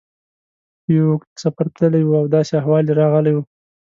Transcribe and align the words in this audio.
په 0.83 0.89
یو 0.97 1.05
اوږد 1.09 1.31
سفر 1.43 1.65
تللی 1.75 2.03
و 2.05 2.11
او 2.21 2.25
داسې 2.35 2.51
احوال 2.59 2.85
یې 2.89 2.95
راغلی 3.01 3.31
و. 3.33 3.39